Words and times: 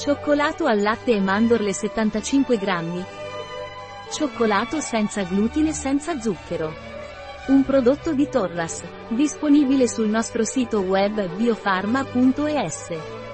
Cioccolato 0.00 0.64
al 0.64 0.80
latte 0.80 1.12
e 1.12 1.20
mandorle 1.20 1.74
75 1.74 2.56
grammi. 2.56 3.04
Cioccolato 4.10 4.80
senza 4.80 5.24
glutine 5.24 5.68
e 5.68 5.72
senza 5.74 6.18
zucchero. 6.18 6.72
Un 7.48 7.62
prodotto 7.66 8.14
di 8.14 8.26
Torras, 8.26 8.82
disponibile 9.08 9.86
sul 9.86 10.08
nostro 10.08 10.42
sito 10.42 10.80
web 10.80 11.28
biofarma.es. 11.36 13.29